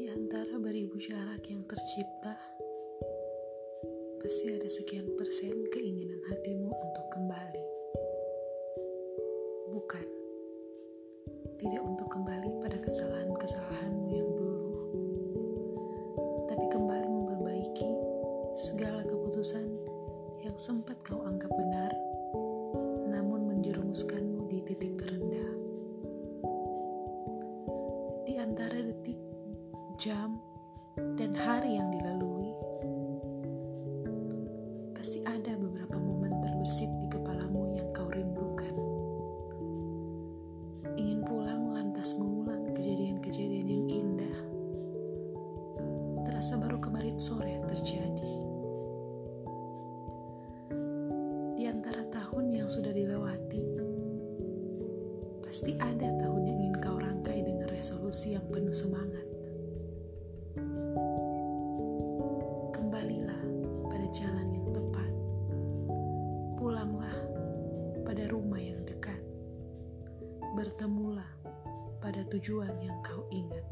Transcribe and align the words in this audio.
Di 0.00 0.08
antara 0.08 0.56
beribu 0.56 0.96
jarak 0.96 1.44
yang 1.52 1.60
tercipta, 1.68 2.32
pasti 4.16 4.48
ada 4.48 4.64
sekian 4.64 5.12
persen 5.12 5.68
keinginan 5.68 6.24
hatimu 6.24 6.72
untuk 6.72 7.06
kembali. 7.12 7.64
Bukan, 9.68 10.06
tidak 11.60 11.84
untuk 11.84 12.08
kembali 12.16 12.64
pada 12.64 12.80
kesalahan-kesalahanmu 12.80 14.08
yang 14.08 14.30
dulu, 14.40 14.72
tapi 16.48 16.64
kembali 16.72 17.04
memperbaiki 17.04 17.92
segala 18.56 19.04
keputusan 19.04 19.68
yang 20.40 20.56
sempat 20.56 20.96
kau 21.04 21.20
anggap 21.28 21.52
benar, 21.52 21.92
namun 23.04 23.52
menjerumuskanmu 23.52 24.48
di 24.48 24.64
titik 24.64 24.96
terendah. 24.96 25.52
Di 28.24 28.40
antara 28.40 28.80
detik 28.80 29.29
jam, 30.00 30.40
dan 30.96 31.36
hari 31.36 31.76
yang 31.76 31.92
dilalui, 31.92 32.56
pasti 34.96 35.20
ada 35.28 35.52
beberapa 35.60 36.00
momen 36.00 36.40
terbersit 36.40 36.88
di 37.04 37.08
kepalamu 37.12 37.76
yang 37.76 37.84
kau 37.92 38.08
rindukan. 38.08 38.72
Ingin 40.96 41.20
pulang 41.20 41.76
lantas 41.76 42.16
mengulang 42.16 42.72
kejadian-kejadian 42.72 43.68
yang 43.68 43.86
indah. 43.92 44.36
Terasa 46.24 46.56
baru 46.56 46.80
kemarin 46.80 47.20
sore 47.20 47.60
terjadi. 47.68 48.32
Di 51.60 51.68
antara 51.68 52.08
tahun 52.08 52.56
yang 52.56 52.72
sudah 52.72 52.96
dilewati, 52.96 53.64
pasti 55.44 55.76
ada 55.76 56.08
tahun 56.24 56.48
yang 56.48 56.56
ingin 56.56 56.76
kau 56.80 56.96
rangkai 56.96 57.44
dengan 57.44 57.68
resolusi 57.68 58.32
yang 58.32 58.48
penuh 58.48 58.72
semangat. 58.72 59.19
Pulanglah 66.70 67.18
pada 68.06 68.30
rumah 68.30 68.62
yang 68.62 68.86
dekat. 68.86 69.18
Bertemulah 70.54 71.26
pada 71.98 72.22
tujuan 72.30 72.70
yang 72.78 72.94
kau 73.02 73.26
ingat. 73.34 73.66